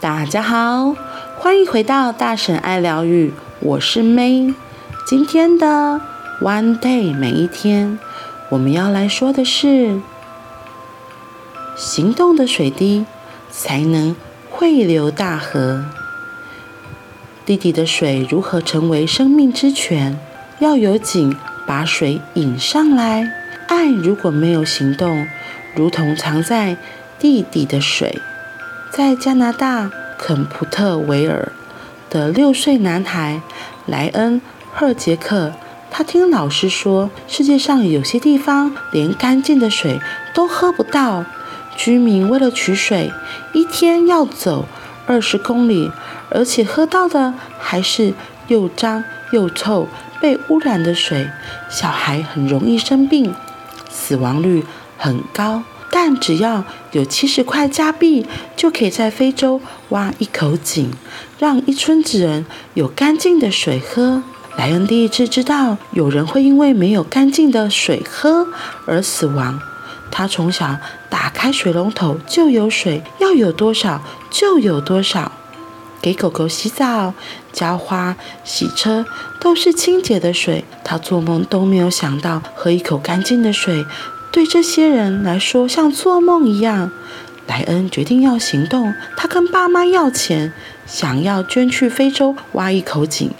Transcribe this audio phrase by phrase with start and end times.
[0.00, 0.94] 大家好，
[1.38, 4.54] 欢迎回到大婶爱疗愈，我是 May。
[5.04, 6.00] 今天的
[6.40, 7.98] One Day 每一天，
[8.50, 10.00] 我们要来说的是：
[11.76, 13.06] 行动的水滴
[13.50, 14.14] 才能
[14.48, 15.84] 汇流大河。
[17.44, 20.16] 地底的水如何成为生命之泉？
[20.60, 21.36] 要有井
[21.66, 23.28] 把水引上来。
[23.66, 25.26] 爱如果没有行动，
[25.74, 26.76] 如同藏在
[27.18, 28.20] 地底的水。
[28.90, 31.52] 在加拿大肯普特维尔
[32.10, 33.42] 的六岁男孩
[33.86, 34.40] 莱恩·
[34.72, 35.52] 赫杰克，
[35.90, 40.00] 他听老师说，世界上有些地方连干净的水
[40.34, 41.24] 都喝不到，
[41.76, 43.12] 居民为了取水，
[43.52, 44.66] 一天要走
[45.06, 45.92] 二十公里，
[46.30, 48.14] 而且喝到的还是
[48.48, 49.86] 又脏又臭、
[50.20, 51.30] 被污染的水，
[51.68, 53.34] 小孩很容易生病，
[53.88, 54.64] 死亡率
[54.96, 55.62] 很高。
[55.90, 58.26] 但只要有七十块加币，
[58.56, 60.90] 就可以在非洲挖一口井，
[61.38, 64.22] 让一村子人有干净的水喝。
[64.56, 68.48] 莱恩第一次知道有人会因为没有干净的水喝
[68.86, 69.60] 而死亡。
[70.10, 75.30] 他从小打开水龙头就有水，要有多少就有多少。
[76.00, 77.12] 给狗狗洗澡、
[77.52, 79.04] 浇花、洗车
[79.38, 80.64] 都是清洁的水。
[80.82, 83.84] 他做梦都没有想到喝一口干净的水。
[84.38, 86.92] 对这些人来说，像做梦一样。
[87.48, 90.52] 莱恩决定要行动，他跟爸妈要钱，
[90.86, 93.32] 想要捐去非洲挖一口井。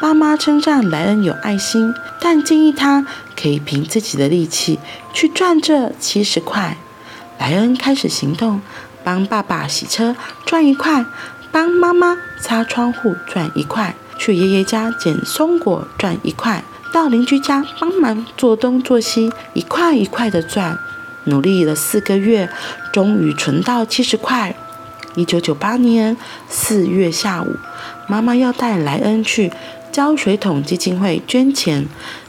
[0.00, 3.06] 爸妈称赞莱恩有爱心，但建议他
[3.40, 4.80] 可以凭自己的力气
[5.12, 6.76] 去赚这七十块。
[7.38, 8.60] 莱恩开始行动，
[9.04, 11.04] 帮爸爸洗车赚一块，
[11.52, 16.64] 帮妈妈擦窗户赚一块，去爷爷家捡松果赚一块。
[16.92, 20.78] 到邻居家帮忙做东做西，一块一块的赚，
[21.24, 22.48] 努力了四个月，
[22.92, 24.54] 终于存到七十块。
[25.14, 26.16] 一九九八年
[26.48, 27.56] 四月下午，
[28.08, 29.52] 妈妈要带莱恩去
[29.90, 31.86] 浇水桶基金会捐钱，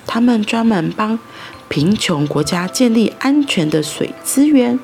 [0.07, 1.19] 他们专门帮
[1.67, 4.79] 贫穷国家建立安全的水资源。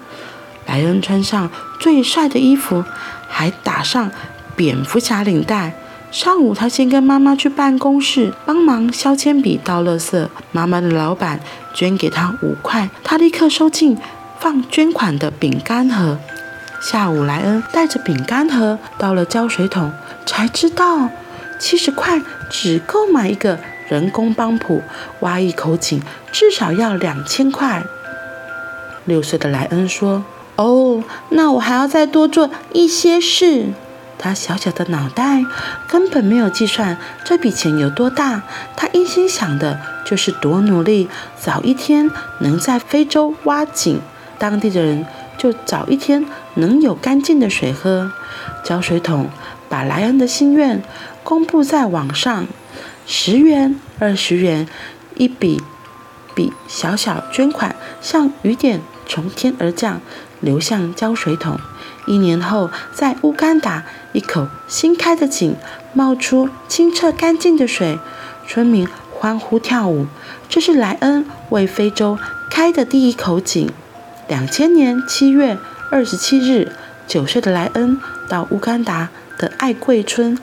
[0.65, 2.83] 莱恩穿上最帅的衣服，
[3.27, 4.11] 还打上
[4.55, 5.73] 蝙蝠侠领带。
[6.09, 10.27] 上午，他先跟妈妈去办公室帮忙削铅笔、倒垃圾。
[10.51, 11.39] 妈妈的老板
[11.73, 13.97] 捐给他五块，他立刻收进
[14.39, 16.17] 放捐款的饼干盒。
[16.81, 19.91] 下午，莱恩带着饼干盒到了浇水桶，
[20.25, 21.09] 才知道
[21.59, 23.59] 七十块只够买一个
[23.89, 24.81] 人工帮浦，
[25.19, 26.01] 挖一口井
[26.31, 27.83] 至少要两千块。
[29.03, 30.23] 六岁的莱恩说
[30.55, 33.73] ：“哦，那我还要再多做一些事。”
[34.19, 35.43] 他小小的脑袋
[35.87, 38.43] 根本没有计算这笔钱有多大，
[38.75, 41.07] 他一心想的就是多努力，
[41.39, 44.01] 早一天能在非洲挖井，
[44.39, 45.05] 当地的人
[45.37, 48.11] 就早一天能有干净的水喝。
[48.63, 49.29] 浇水桶
[49.69, 50.81] 把莱恩的心愿
[51.23, 52.47] 公布在网上，
[53.05, 54.67] 十元、二十元，
[55.15, 55.61] 一笔
[56.33, 60.01] 笔小小捐款像雨点从天而降，
[60.41, 61.59] 流向浇水桶。
[62.07, 65.55] 一年后，在乌干达，一口新开的井
[65.93, 67.99] 冒出清澈干净的水，
[68.47, 70.07] 村民欢呼跳舞。
[70.49, 72.17] 这是莱恩为非洲
[72.49, 73.69] 开的第一口井。
[74.27, 75.57] 两千年七月
[75.91, 76.71] 二十七日，
[77.05, 80.37] 九岁的莱恩到乌干达的爱贵村，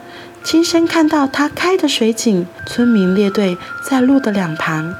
[0.45, 2.45] 亲身看到他开的水井。
[2.67, 4.93] 村民列队在路的两旁，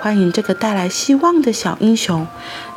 [0.00, 2.26] 欢迎这个带来希望的小英雄。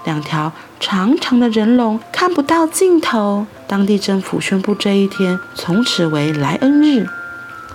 [0.05, 3.47] 两条长长的人龙看不到尽头。
[3.65, 7.07] 当地政府宣布这一天从此为莱恩日。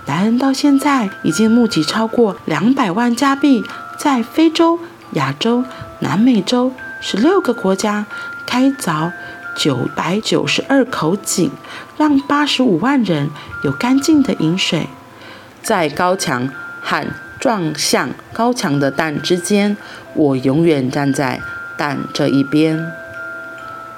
[0.05, 3.65] 莱恩到现在已经募集超过两百万加币，
[3.99, 4.79] 在非洲、
[5.11, 5.65] 亚洲、
[5.99, 6.71] 南美洲
[7.01, 8.05] 十六个国家
[8.45, 9.11] 开凿
[9.57, 11.51] 九百九十二口井，
[11.97, 13.29] 让八十五万人
[13.63, 14.87] 有干净的饮水。
[15.63, 16.47] 在高墙
[16.81, 17.05] 和
[17.39, 19.75] 撞向高墙的蛋之间，
[20.13, 21.41] 我永远站在。
[21.77, 22.91] 蛋这一边，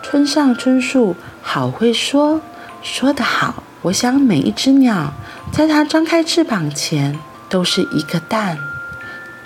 [0.04, 2.42] 村上春树好会说，
[2.82, 3.64] 说得好。
[3.84, 5.14] 我想每一只鸟，
[5.54, 7.18] 在它张开翅膀前，
[7.48, 8.58] 都是一个蛋，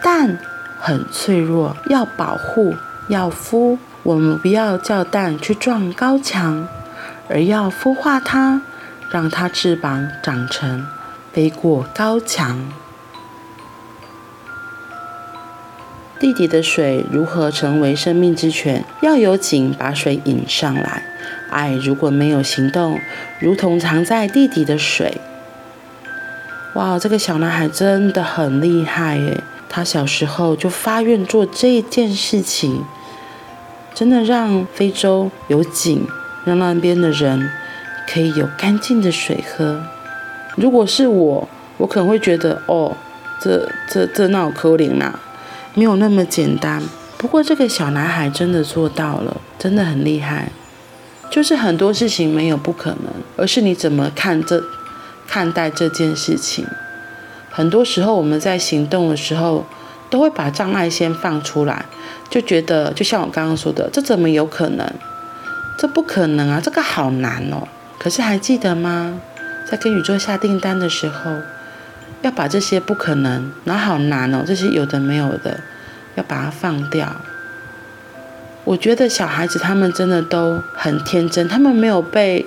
[0.02, 0.40] 蛋
[0.80, 2.74] 很脆弱，要保护，
[3.08, 3.78] 要孵。
[4.04, 6.68] 我们不要叫蛋去撞高墙，
[7.30, 8.62] 而要孵化它，
[9.10, 10.86] 让它翅膀长成，
[11.32, 12.68] 飞过高墙。
[16.20, 18.84] 地底的水如何成为生命之泉？
[19.02, 21.04] 要有井把水引上来。
[21.50, 23.00] 爱如果没有行动，
[23.40, 25.22] 如同藏在地底的水。
[26.76, 29.42] 哇，这个小男孩真的很厉害耶！
[29.70, 32.84] 他小时候就发愿做这件事情，
[33.94, 36.08] 真的让非洲有井，
[36.46, 37.50] 让那边的人
[38.12, 39.84] 可以有干净的水喝。
[40.56, 41.48] 如果是我，
[41.78, 42.96] 我可能会觉得，哦，
[43.42, 45.20] 这这这那有可能啦，
[45.74, 46.82] 没有那么简单。
[47.18, 50.52] 不过这个小男孩真的做到了，真的很厉害。
[51.32, 54.64] 就是很多事情没有不可能，而是你怎么看这
[55.28, 56.66] 看待这件事情。
[57.50, 59.66] 很多时候我们在行动的时候，
[60.14, 61.84] 都会把障碍先放出来，
[62.30, 64.88] 就觉得就像我刚刚说的，这怎么有可能？
[65.76, 67.68] 这不可能啊，这个好难哦。
[67.98, 69.20] 可是还记得吗？
[69.68, 71.32] 在跟宇宙下订单的时候，
[72.22, 75.62] 要把这些不可能，然后好难哦，这些有的没有的，
[76.14, 77.12] 要把它放掉。
[78.66, 82.46] 我觉得小孩子他们真的都很天真，他们没有被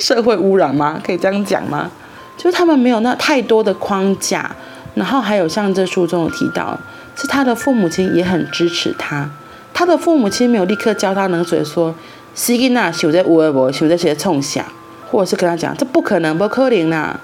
[0.00, 1.00] 社会污染吗？
[1.00, 1.92] 可以这样讲吗？
[2.36, 4.50] 就是他们没有那太多的框架，
[4.96, 6.76] 然后还有像这书中有提到，
[7.16, 9.30] 是他的父母亲也很支持他，
[9.72, 11.94] 他的父母亲没有立刻浇他冷水说，
[12.34, 14.66] 西吉娜修在乌尔伯修在些冲下，
[15.10, 17.20] 或者是跟他讲这不可能不可能呐，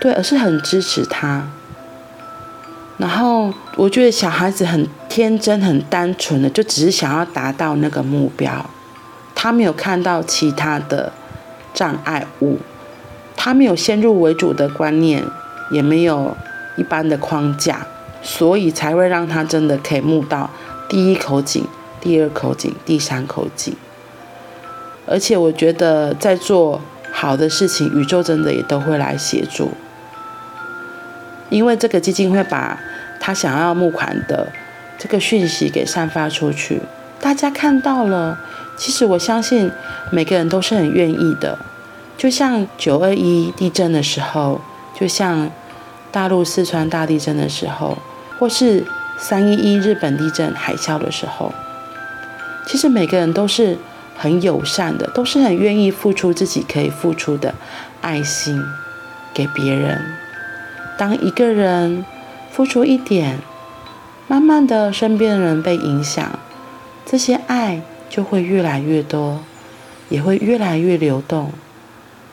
[0.00, 1.48] 对，而是很支持他。
[2.96, 8.70] 然后我觉得小孩子很天真、很单纯的，就只是想要达到那个目标，
[9.34, 11.12] 他没有看到其他的
[11.74, 12.58] 障碍物，
[13.36, 15.24] 他没有先入为主的观念，
[15.72, 16.36] 也没有
[16.76, 17.84] 一般的框架，
[18.24, 20.50] 所以才会让他真的可以募到
[20.88, 21.64] 第一口井、
[22.00, 23.76] 第二口井、第三口井。
[25.06, 26.80] 而且我觉得在做
[27.12, 29.70] 好的事情，宇宙真的也都会来协助。
[31.50, 32.80] 因为这个基金会把
[33.20, 34.48] 他想要募款的
[34.98, 36.80] 这个讯息给散发出去，
[37.20, 38.40] 大家看到了。
[38.76, 39.70] 其实我相信
[40.10, 41.56] 每个人都是很愿意的，
[42.16, 44.60] 就像九二一地震的时候，
[44.98, 45.48] 就像
[46.10, 47.96] 大陆四川大地震的时候，
[48.38, 48.84] 或是
[49.16, 51.52] 三一一日本地震海啸的时候，
[52.66, 53.78] 其实每个人都是
[54.16, 57.54] 很友善的，都是很愿意付出自己可以付出的
[58.00, 58.62] 爱心
[59.32, 60.00] 给别人。
[60.96, 62.04] 当一个人
[62.50, 63.38] 付出一点，
[64.28, 66.38] 慢慢的，身边的人被影响，
[67.04, 69.40] 这些爱就会越来越多，
[70.08, 71.52] 也会越来越流动，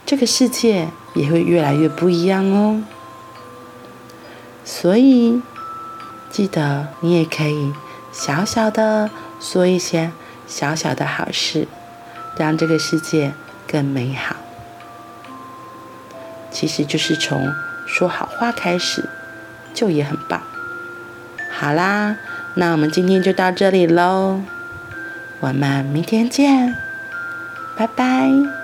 [0.06, 2.83] 这个世界也会越来越不一样哦。
[4.63, 5.42] 所以，
[6.31, 7.74] 记得你也可以
[8.12, 10.12] 小小的说一些
[10.48, 11.68] 小小的好事，
[12.38, 13.33] 让这个世界
[13.68, 14.36] 更美好。
[16.50, 17.54] 其实就是从。
[17.88, 19.10] 说好话开始，
[19.74, 20.42] 就也很棒。
[21.51, 22.16] 好啦，
[22.56, 24.39] 那我们今天就到这里喽，
[25.42, 26.74] 我们明天见，
[27.75, 28.61] 拜拜。